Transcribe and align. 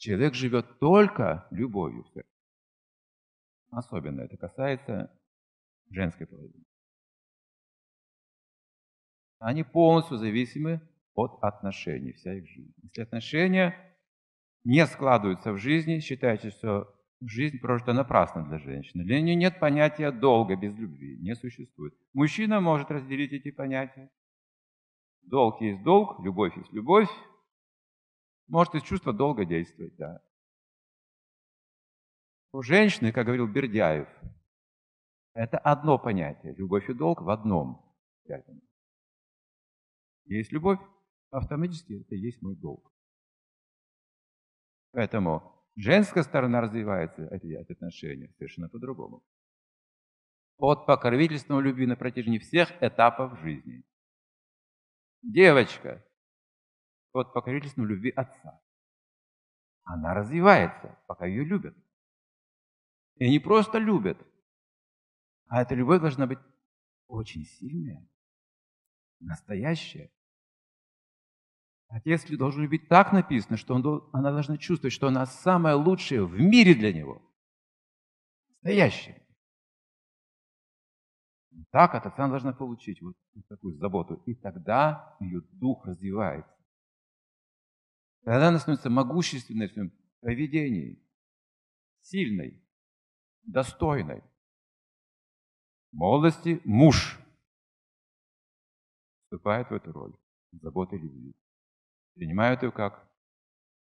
Человек 0.00 0.32
живет 0.32 0.78
только 0.78 1.46
любовью. 1.50 2.06
Особенно 3.70 4.22
это 4.22 4.38
касается 4.38 5.14
женской 5.90 6.26
половины. 6.26 6.64
Они 9.40 9.62
полностью 9.62 10.16
зависимы 10.16 10.80
от 11.14 11.38
отношений, 11.42 12.12
вся 12.12 12.32
их 12.32 12.48
жизнь. 12.48 12.72
Если 12.82 13.02
отношения 13.02 13.76
не 14.64 14.86
складываются 14.86 15.52
в 15.52 15.58
жизни, 15.58 15.98
считайте, 15.98 16.48
что 16.48 16.98
жизнь 17.20 17.58
прожита 17.58 17.92
напрасно 17.92 18.42
для 18.48 18.58
женщины. 18.58 19.04
Для 19.04 19.20
нее 19.20 19.34
нет 19.34 19.60
понятия 19.60 20.10
долга 20.12 20.56
без 20.56 20.74
любви, 20.78 21.18
не 21.18 21.34
существует. 21.34 21.94
Мужчина 22.14 22.60
может 22.60 22.90
разделить 22.90 23.34
эти 23.34 23.50
понятия. 23.50 24.10
Долг 25.20 25.60
есть 25.60 25.82
долг, 25.82 26.20
любовь 26.20 26.56
есть 26.56 26.72
любовь. 26.72 27.10
Может 28.50 28.74
из 28.74 28.82
чувства 28.82 29.12
долга 29.12 29.44
действовать, 29.44 29.94
да. 29.94 30.20
У 32.52 32.62
женщины, 32.62 33.12
как 33.12 33.26
говорил 33.26 33.46
Бердяев, 33.46 34.08
это 35.34 35.56
одно 35.58 36.00
понятие. 36.00 36.56
Любовь 36.56 36.90
и 36.90 36.92
долг 36.92 37.22
в 37.22 37.30
одном. 37.30 37.80
Есть 40.24 40.50
любовь, 40.50 40.80
автоматически 41.30 42.00
это 42.00 42.16
есть 42.16 42.42
мой 42.42 42.56
долг. 42.56 42.92
Поэтому 44.90 45.64
женская 45.76 46.24
сторона 46.24 46.60
развивается, 46.60 47.28
эти 47.30 47.54
отношения, 47.54 48.34
совершенно 48.36 48.68
по-другому. 48.68 49.22
От 50.56 50.86
покровительственного 50.86 51.60
любви 51.60 51.86
на 51.86 51.94
протяжении 51.94 52.40
всех 52.40 52.70
этапов 52.82 53.38
жизни. 53.38 53.84
Девочка 55.22 56.04
от 57.12 57.32
покровительственного 57.32 57.90
любви 57.90 58.10
отца. 58.10 58.60
Она 59.84 60.14
развивается, 60.14 60.98
пока 61.06 61.26
ее 61.26 61.44
любят. 61.44 61.76
И 63.16 63.28
не 63.28 63.38
просто 63.38 63.78
любят, 63.78 64.18
а 65.48 65.62
эта 65.62 65.74
любовь 65.74 66.00
должна 66.00 66.26
быть 66.26 66.38
очень 67.08 67.44
сильная, 67.44 68.08
настоящая. 69.18 70.10
Отец 71.88 72.24
должен 72.30 72.62
любить 72.62 72.88
так 72.88 73.12
написано, 73.12 73.56
что 73.56 73.74
он, 73.74 74.08
она 74.12 74.30
должна 74.30 74.56
чувствовать, 74.56 74.94
что 74.94 75.08
она 75.08 75.26
самая 75.26 75.74
лучшая 75.74 76.22
в 76.22 76.38
мире 76.38 76.74
для 76.74 76.92
него. 76.92 77.20
Настоящая. 78.48 79.20
Так 81.72 81.96
от 81.96 82.06
отца 82.06 82.24
она 82.24 82.30
должна 82.30 82.52
получить 82.52 83.02
вот 83.02 83.16
такую 83.48 83.74
заботу. 83.74 84.22
И 84.26 84.36
тогда 84.36 85.16
ее 85.18 85.40
дух 85.52 85.84
развивается. 85.84 86.59
Тогда 88.24 88.48
она 88.48 88.58
становится 88.58 88.90
могущественной 88.90 89.68
в 89.68 89.72
своем 89.72 89.92
поведении, 90.20 91.02
сильной, 92.02 92.62
достойной. 93.42 94.22
В 95.92 95.96
молодости 95.96 96.60
муж 96.64 97.18
вступает 99.24 99.70
в 99.70 99.74
эту 99.74 99.92
роль 99.92 100.14
заботы 100.52 100.96
любви 100.96 101.34
принимают 102.20 102.62
ее 102.62 102.70
как 102.70 103.08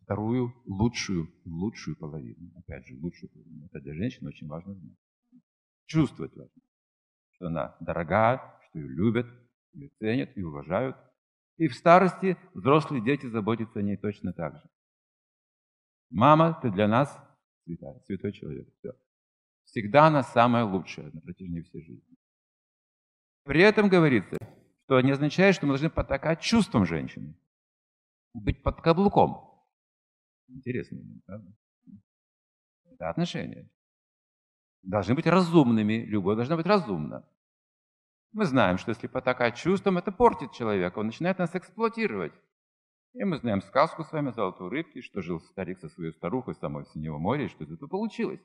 вторую, 0.00 0.54
лучшую, 0.64 1.30
лучшую 1.44 1.96
половину. 1.96 2.50
Опять 2.56 2.86
же, 2.86 2.96
лучшую 2.96 3.30
половину. 3.30 3.66
Это 3.66 3.80
для 3.80 3.94
женщины 3.94 4.28
очень 4.28 4.46
важно 4.46 4.74
знать. 4.74 4.96
Чувствовать 5.84 6.34
важно, 6.34 6.62
что 7.32 7.48
она 7.48 7.76
дорога, 7.80 8.58
что 8.68 8.78
ее 8.78 8.88
любят, 8.88 9.26
ее 9.74 9.90
ценят 9.98 10.36
и 10.36 10.42
уважают. 10.42 10.96
И 11.56 11.68
в 11.68 11.74
старости 11.74 12.36
взрослые 12.54 13.02
дети 13.02 13.26
заботятся 13.26 13.78
о 13.78 13.82
ней 13.82 13.96
точно 13.96 14.32
так 14.32 14.56
же. 14.56 14.70
Мама, 16.10 16.58
ты 16.60 16.70
для 16.70 16.86
нас 16.86 17.18
святая, 17.64 17.98
святой 18.06 18.32
человек. 18.32 18.68
Все. 18.78 18.92
Всегда 19.64 20.06
она 20.06 20.22
самая 20.22 20.64
лучшая 20.64 21.10
на 21.12 21.20
протяжении 21.20 21.62
всей 21.62 21.82
жизни. 21.82 22.16
При 23.44 23.62
этом 23.62 23.88
говорится, 23.88 24.36
что 24.84 25.00
не 25.00 25.12
означает, 25.12 25.54
что 25.54 25.66
мы 25.66 25.72
должны 25.72 25.90
потакать 25.90 26.40
чувствам 26.40 26.84
женщины 26.84 27.34
быть 28.34 28.62
под 28.62 28.80
каблуком. 28.82 29.64
Интересно, 30.48 30.98
правда? 31.26 31.52
Это 32.84 33.10
отношения. 33.10 33.68
Должны 34.82 35.14
быть 35.14 35.26
разумными. 35.26 36.04
Любовь 36.04 36.36
должна 36.36 36.56
быть 36.56 36.66
разумна. 36.66 37.28
Мы 38.36 38.44
знаем, 38.44 38.76
что 38.76 38.90
если 38.90 39.06
потакать 39.06 39.56
чувствам, 39.56 39.96
это 39.96 40.12
портит 40.12 40.52
человека. 40.52 40.98
Он 40.98 41.06
начинает 41.06 41.38
нас 41.38 41.54
эксплуатировать. 41.54 42.34
И 43.14 43.24
мы 43.24 43.38
знаем 43.38 43.62
сказку 43.62 44.04
с 44.04 44.12
вами 44.12 44.30
«Золотой 44.30 44.68
рыбки», 44.68 45.00
что 45.00 45.22
жил 45.22 45.40
старик 45.40 45.78
со 45.78 45.88
своей 45.88 46.12
старухой 46.12 46.54
самой 46.54 46.84
в 46.84 46.88
Синего 46.88 47.16
моря, 47.16 47.46
и 47.46 47.48
что 47.48 47.64
из 47.64 47.72
этого 47.72 47.88
получилось. 47.88 48.42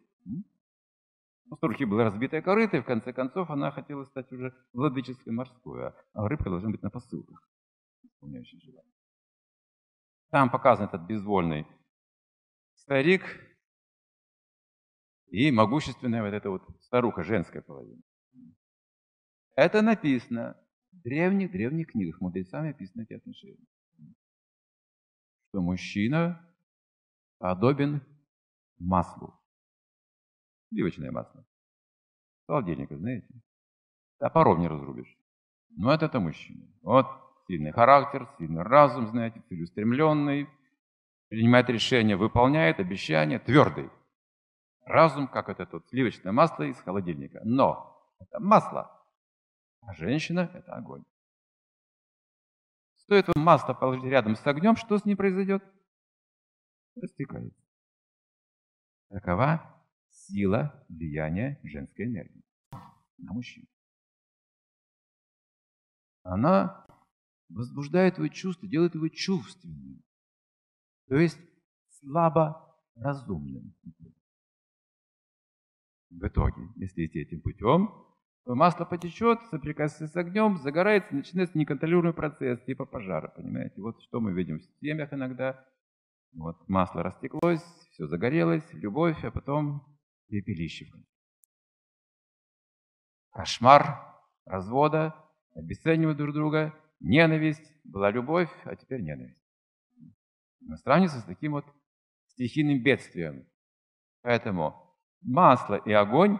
У 1.50 1.56
старухи 1.58 1.84
было 1.84 2.06
разбитое 2.06 2.42
корыто, 2.42 2.78
и 2.78 2.80
в 2.80 2.86
конце 2.86 3.12
концов 3.12 3.50
она 3.50 3.70
хотела 3.72 4.06
стать 4.06 4.32
уже 4.32 4.56
владыческой 4.72 5.34
морской, 5.34 5.90
а 6.14 6.28
рыбка 6.30 6.50
должна 6.50 6.70
быть 6.70 6.84
на 6.84 6.90
посылках, 6.90 7.46
исполняющей 8.02 8.62
желание. 8.62 8.94
Там 10.30 10.50
показан 10.50 10.86
этот 10.86 11.02
безвольный 11.02 11.68
старик 12.76 13.26
и 15.28 15.52
могущественная 15.52 16.24
вот 16.24 16.34
эта 16.34 16.50
вот 16.50 16.64
старуха, 16.80 17.24
женская 17.24 17.62
половина. 17.62 18.02
Это 19.62 19.84
написано 19.84 20.58
в 20.92 21.04
древних-древних 21.04 21.92
книгах, 21.92 22.20
мудрецами 22.20 22.72
описаны 22.72 23.04
эти 23.04 23.14
отношения. 23.14 23.64
Что 25.50 25.62
мужчина 25.62 26.44
подобен 27.38 28.02
маслу. 28.80 29.40
Сливочное 30.70 31.12
масло. 31.12 31.46
Холодильника, 32.48 32.98
знаете? 32.98 33.28
Топоров 34.18 34.58
не 34.58 34.68
разрубишь. 34.68 35.16
Но 35.78 35.94
это 35.94 36.08
это 36.08 36.20
мужчина. 36.20 36.66
Вот 36.82 37.06
сильный 37.46 37.72
характер, 37.72 38.28
сильный 38.40 38.64
разум, 38.64 39.10
знаете, 39.10 39.44
целеустремленный, 39.48 40.50
принимает 41.28 41.70
решения, 41.70 42.16
выполняет 42.18 42.80
обещания, 42.80 43.38
твердый. 43.38 43.92
Разум, 44.86 45.28
как 45.28 45.50
это 45.50 45.68
тут, 45.68 45.88
сливочное 45.90 46.32
масло 46.32 46.64
из 46.64 46.78
холодильника. 46.82 47.42
Но 47.44 48.12
это 48.20 48.40
масло, 48.40 49.01
а 49.82 49.94
женщина– 49.94 50.50
это 50.54 50.74
огонь. 50.74 51.04
Стоит 52.96 53.28
вам 53.28 53.44
масло 53.44 53.74
положить 53.74 54.06
рядом 54.06 54.36
с 54.36 54.46
огнем, 54.48 54.76
что 54.76 54.98
с 54.98 55.06
ним 55.06 55.18
произойдет? 55.18 55.64
Растекается. 56.96 57.62
Такова 59.10 59.84
сила 60.10 60.86
влияния 60.88 61.60
женской 61.64 62.06
энергии 62.06 62.44
на 63.18 63.34
мужчину. 63.34 63.68
Она 66.24 66.86
возбуждает 67.50 68.18
его 68.18 68.28
чувства, 68.28 68.68
делает 68.68 68.96
его 68.96 69.10
чувственным. 69.10 70.04
То 71.08 71.16
есть 71.16 71.40
слабо 71.90 72.78
разумным. 72.96 73.76
В 76.10 76.28
итоге, 76.28 76.62
если 76.76 77.06
идти 77.06 77.20
этим 77.20 77.42
путем, 77.42 78.11
масло 78.46 78.86
потечет, 78.86 79.40
соприкасается 79.50 80.08
с 80.08 80.16
огнем, 80.16 80.58
загорается, 80.58 81.16
начинается 81.16 81.58
неконтролируемый 81.58 82.14
процесс, 82.14 82.62
типа 82.64 82.86
пожара, 82.86 83.30
понимаете? 83.30 83.82
Вот 83.82 84.02
что 84.02 84.20
мы 84.20 84.34
видим 84.34 84.60
в 84.60 84.64
семьях 84.80 85.14
иногда. 85.14 85.64
Вот 86.34 86.68
масло 86.68 87.04
растеклось, 87.04 87.64
все 87.92 88.08
загорелось, 88.08 88.66
любовь, 88.74 89.24
а 89.24 89.32
потом 89.32 89.84
пепелище. 90.28 90.88
Кошмар 93.32 94.00
развода, 94.46 95.16
обесценивают 95.54 96.18
друг 96.18 96.34
друга, 96.34 96.74
ненависть, 97.00 97.72
была 97.84 98.12
любовь, 98.12 98.50
а 98.64 98.76
теперь 98.76 99.02
ненависть. 99.02 99.44
Но 100.62 100.78
сравнится 100.78 101.20
с 101.20 101.24
таким 101.26 101.54
вот 101.54 101.66
стихийным 102.28 102.82
бедствием. 102.82 103.46
Поэтому 104.22 104.96
масло 105.22 105.76
и 105.76 105.92
огонь 105.92 106.40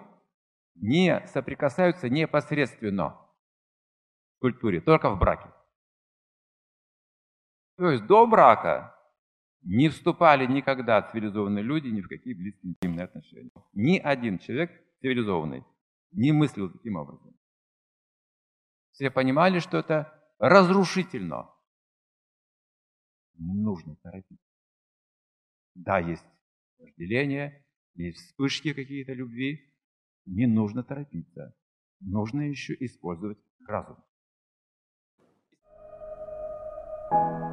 не 0.76 1.26
соприкасаются 1.28 2.10
непосредственно 2.10 3.10
в 4.38 4.40
культуре, 4.40 4.82
только 4.82 5.10
в 5.10 5.20
браке. 5.20 5.52
То 7.78 7.90
есть 7.90 8.06
до 8.06 8.28
брака 8.28 8.96
не 9.64 9.90
вступали 9.90 10.46
никогда 10.46 11.02
цивилизованные 11.02 11.64
люди 11.64 11.88
ни 11.88 12.02
в 12.02 12.08
какие 12.08 12.34
близкие 12.34 12.72
интимные 12.72 13.06
отношения. 13.06 13.52
Ни 13.74 13.98
один 13.98 14.40
человек 14.40 14.72
цивилизованный 15.02 15.64
не 16.12 16.32
мыслил 16.32 16.72
таким 16.72 16.96
образом. 16.98 17.36
Все 18.92 19.10
понимали, 19.10 19.60
что 19.60 19.78
это 19.78 20.14
разрушительно. 20.40 21.50
Не 23.36 23.54
нужно 23.54 23.96
торопиться. 23.98 24.46
Да, 25.74 26.00
есть 26.00 26.26
разделение, 26.80 27.66
есть 27.96 28.20
вспышки 28.20 28.74
какие-то 28.74 29.14
любви. 29.14 29.71
Не 30.26 30.48
нужно 30.48 30.84
торопиться. 30.84 31.56
Нужно 32.00 32.42
еще 32.42 32.76
использовать 32.80 33.40
разум. 33.68 33.98
thank 37.12 37.44
you 37.44 37.51